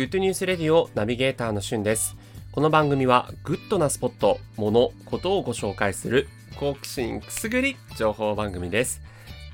[0.00, 2.16] グッドニュースレディオナビゲーターのしゅんです。
[2.52, 6.26] この番組はグッドなスポット、もの、ことをご紹介する
[6.56, 9.02] 好奇心くすぐり情報番組です。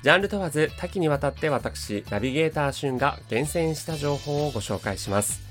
[0.03, 5.41] ジャンル問わず多岐にわたって私、ナビゲーターしゅんが厳選した情報をご紹介します。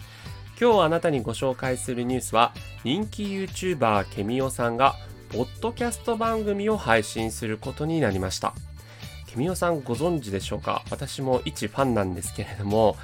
[0.58, 4.94] 今日あなたにご紹介するニュースは人気 YouTuber ケミオさんが
[5.28, 8.54] ポッドキャスト番組を配信することになりました。
[9.26, 10.82] ケミオさんご存知でしょうか？
[10.90, 12.96] 私も一ファンなんですけれども、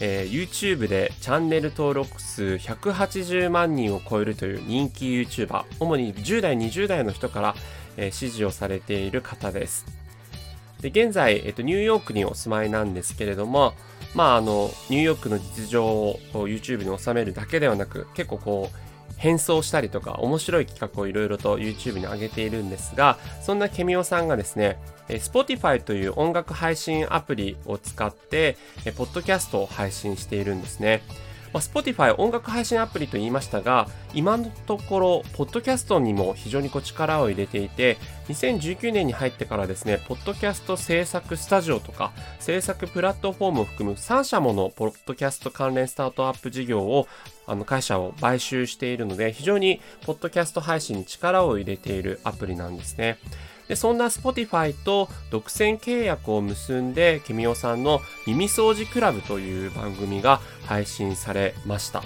[0.00, 7.54] えー YouTube でチャンネル登録数180万人を超えるという人気 YouTuber、主に10代、20代の人から、
[7.96, 9.86] えー支持をされている方です。
[10.80, 13.74] で現在、えっと、ニューヨークにお住まいなんですけれども、
[14.14, 24.78] まあ、あの、ニューヨークの実情を YouTube に収めるだけではなく、結構こう、変装したりとか、面白い企画をいろいろと YouTube に上げているんですが、そんなケミオさんがですね、
[25.08, 28.56] Spotify という音楽配信アプリを使って、
[28.96, 31.02] ポッドキャストを配信しているんですね。
[31.52, 37.98] まあ、Spotify 音楽配信アプリと言いましたが、今のところ、ポッドキャストにも非常にこう力を入れていて、
[38.28, 47.08] 2019年に入ってからですね、ポッドキャスト制作スタジオとか、制作プラットフォームを含む3社ものポッドキャスト関連スタートアップ事業を、
[47.46, 53.18] あの会社を買収しているので、非常にポッドキャスト配信に力を入れているアプリなんですね。
[53.70, 62.02] でそんな Spotify と独占契約を結んで、ケミオさんの耳掃除クラブという番組が配信されました。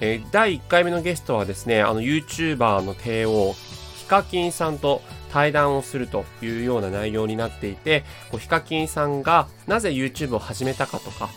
[0.00, 3.54] え第1回目のゲストはですね、あの YouTuber の帝王、
[3.96, 11.28] ヒカキンさんと対談をするというような内容になっていて、こうヒカキンさんがなぜ YouTube を始めたかとか、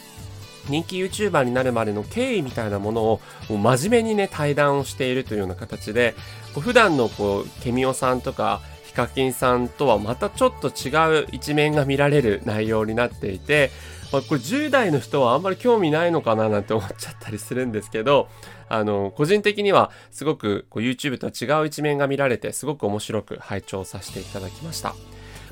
[0.69, 6.13] 人気 YouTuber になるまでの経緯みたいなものをもう真面目にね対談をしているというような形で
[6.53, 8.61] こう普段のこうケミオさんとか
[8.91, 13.71] ヒカキンさんとはまたちょっと違う一面が見られる内容になっていて、
[14.11, 18.27] まあ、これ10代の人はあんまり興味ないのかななんて思っちゃったりするんですけど
[18.67, 24.93] あの個人的にはすごくこう YouTube とは違う一面が見られてすごく面白く拝聴させていただきました。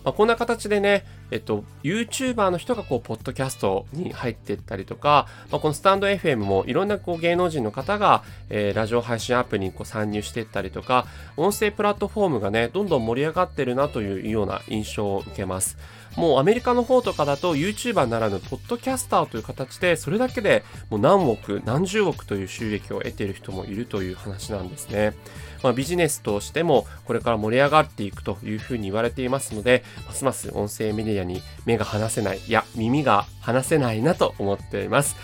[0.04, 11.06] まあ、こんな形でね、えっと、YouTuber の人がこう、ポッドキャストに入っていったりとか、まあ、このスタンド FM もいろんなこう芸能人の方が、えーラジオ配信アプリにこう参入していったりとか、
[11.38, 15.78] 音声プラットフォームがね、どんどん盛り上がってるなというような印象を受けます。
[16.16, 25.14] もうアメリカの方とかだと YouTuber ならぬポッドキャスターという形でそれだけでもう何億何十億という収益を得ている人もいるという話なんですね。
[25.62, 35.16] まあ、ビジネスとしてもこれから盛り上がっていくというふうに言われていますのでますます音声メディアに目が離せないいや耳が離せないなと思っています。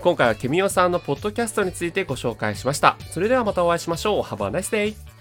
[0.00, 2.96] 今回はケミオさんのポッドキャストについてご紹介しました。
[3.10, 4.22] それではまたお会いしましょう。
[4.22, 5.15] Have a nice day!